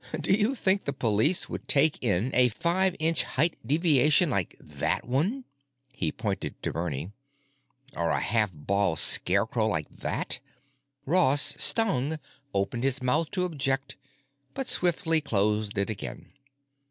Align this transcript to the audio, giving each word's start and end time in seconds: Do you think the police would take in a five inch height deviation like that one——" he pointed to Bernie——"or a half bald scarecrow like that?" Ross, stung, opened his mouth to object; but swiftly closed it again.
Do 0.19 0.33
you 0.33 0.55
think 0.55 0.85
the 0.85 0.93
police 0.93 1.47
would 1.47 1.67
take 1.67 2.03
in 2.03 2.31
a 2.33 2.49
five 2.49 2.95
inch 2.97 3.21
height 3.21 3.55
deviation 3.63 4.31
like 4.31 4.55
that 4.59 5.05
one——" 5.07 5.43
he 5.93 6.11
pointed 6.11 6.59
to 6.63 6.73
Bernie——"or 6.73 8.09
a 8.09 8.19
half 8.19 8.51
bald 8.51 8.97
scarecrow 8.97 9.67
like 9.67 9.89
that?" 9.91 10.39
Ross, 11.05 11.53
stung, 11.59 12.17
opened 12.51 12.83
his 12.83 13.03
mouth 13.03 13.29
to 13.29 13.45
object; 13.45 13.95
but 14.55 14.67
swiftly 14.67 15.21
closed 15.21 15.77
it 15.77 15.91
again. 15.91 16.31